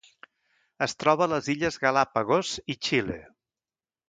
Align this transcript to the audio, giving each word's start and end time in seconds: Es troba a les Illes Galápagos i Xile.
Es 0.85 0.97
troba 1.03 1.25
a 1.25 1.27
les 1.33 1.49
Illes 1.55 1.77
Galápagos 1.85 2.55
i 2.77 2.81
Xile. 2.89 3.21